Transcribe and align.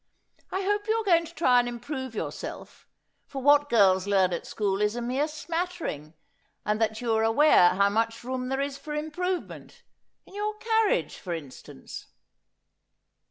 'I 0.51 0.63
hope 0.63 0.87
you 0.87 0.95
are 0.99 1.03
going 1.03 1.25
to 1.25 1.35
try 1.35 1.61
to 1.61 1.67
improve 1.67 2.15
your 2.15 2.31
self— 2.31 2.87
for 3.27 3.39
what 3.43 3.69
girls 3.69 4.07
learn 4.07 4.33
at 4.33 4.47
school 4.47 4.81
is 4.81 4.95
a 4.95 4.99
mere 5.01 5.27
smattering— 5.27 6.15
and 6.65 6.81
that 6.81 7.01
you 7.01 7.13
are 7.13 7.21
aware 7.23 7.69
how 7.75 7.89
much 7.89 8.23
room 8.23 8.49
there 8.49 8.61
is 8.61 8.79
for 8.79 8.95
improvement— 8.95 9.83
in 10.25 10.33
your 10.33 10.57
carriage, 10.57 11.17
for 11.19 11.35
instance.' 11.35 12.07